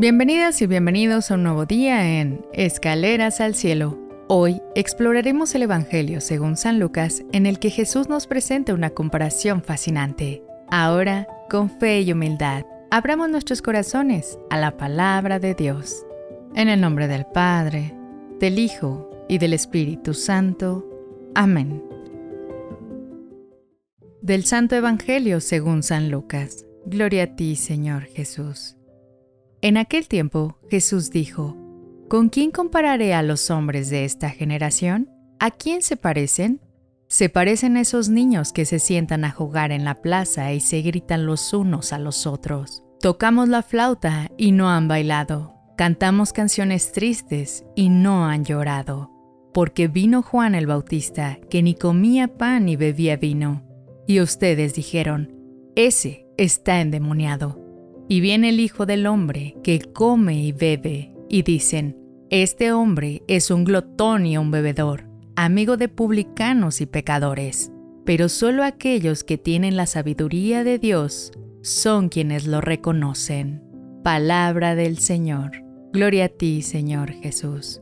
[0.00, 3.98] Bienvenidas y bienvenidos a un nuevo día en Escaleras al Cielo.
[4.28, 9.62] Hoy exploraremos el Evangelio según San Lucas en el que Jesús nos presenta una comparación
[9.62, 10.42] fascinante.
[10.70, 16.06] Ahora, con fe y humildad, abramos nuestros corazones a la palabra de Dios.
[16.54, 17.94] En el nombre del Padre,
[18.38, 20.82] del Hijo y del Espíritu Santo.
[21.34, 21.84] Amén.
[24.22, 26.64] Del Santo Evangelio según San Lucas.
[26.86, 28.78] Gloria a ti, Señor Jesús.
[29.62, 31.56] En aquel tiempo Jesús dijo,
[32.08, 35.10] ¿Con quién compararé a los hombres de esta generación?
[35.38, 36.60] ¿A quién se parecen?
[37.08, 40.80] Se parecen a esos niños que se sientan a jugar en la plaza y se
[40.82, 42.82] gritan los unos a los otros.
[43.00, 45.54] Tocamos la flauta y no han bailado.
[45.76, 49.10] Cantamos canciones tristes y no han llorado.
[49.52, 53.62] Porque vino Juan el Bautista, que ni comía pan ni bebía vino
[54.10, 55.32] y ustedes dijeron,
[55.76, 57.69] ese está endemoniado.
[58.10, 61.96] Y viene el Hijo del Hombre, que come y bebe, y dicen,
[62.28, 65.04] este hombre es un glotón y un bebedor,
[65.36, 67.70] amigo de publicanos y pecadores.
[68.04, 71.30] Pero solo aquellos que tienen la sabiduría de Dios
[71.62, 73.62] son quienes lo reconocen.
[74.02, 75.52] Palabra del Señor.
[75.92, 77.80] Gloria a ti, Señor Jesús.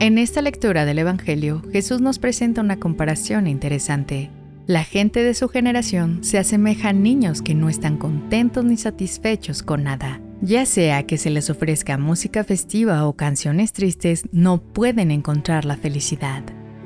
[0.00, 4.30] En esta lectura del Evangelio, Jesús nos presenta una comparación interesante.
[4.68, 9.64] La gente de su generación se asemeja a niños que no están contentos ni satisfechos
[9.64, 10.20] con nada.
[10.40, 15.76] Ya sea que se les ofrezca música festiva o canciones tristes, no pueden encontrar la
[15.76, 16.44] felicidad.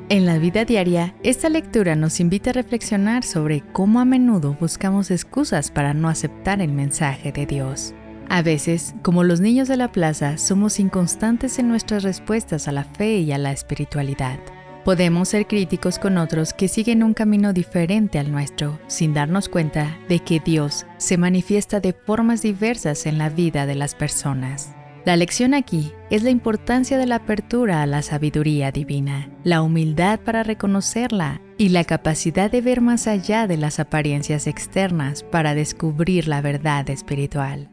[0.08, 5.10] En la vida diaria, esta lectura nos invita a reflexionar sobre cómo a menudo buscamos
[5.10, 7.94] excusas para no aceptar el mensaje de Dios.
[8.32, 12.84] A veces, como los niños de la plaza, somos inconstantes en nuestras respuestas a la
[12.84, 14.38] fe y a la espiritualidad.
[14.86, 19.98] Podemos ser críticos con otros que siguen un camino diferente al nuestro, sin darnos cuenta
[20.08, 24.74] de que Dios se manifiesta de formas diversas en la vida de las personas.
[25.04, 30.18] La lección aquí es la importancia de la apertura a la sabiduría divina, la humildad
[30.20, 36.28] para reconocerla y la capacidad de ver más allá de las apariencias externas para descubrir
[36.28, 37.68] la verdad espiritual.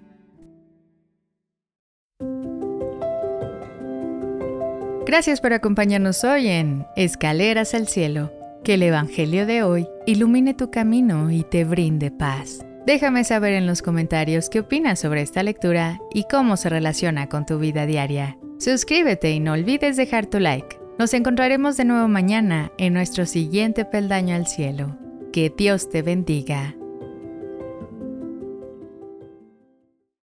[5.09, 8.31] Gracias por acompañarnos hoy en Escaleras al Cielo.
[8.63, 12.63] Que el Evangelio de hoy ilumine tu camino y te brinde paz.
[12.85, 17.47] Déjame saber en los comentarios qué opinas sobre esta lectura y cómo se relaciona con
[17.47, 18.37] tu vida diaria.
[18.59, 20.77] Suscríbete y no olvides dejar tu like.
[20.99, 24.95] Nos encontraremos de nuevo mañana en nuestro siguiente peldaño al cielo.
[25.33, 26.75] Que Dios te bendiga.